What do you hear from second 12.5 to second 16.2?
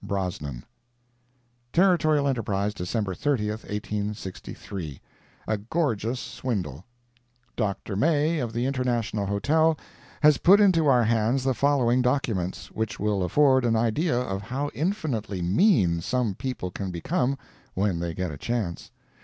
which will afford an idea of how infinitely mean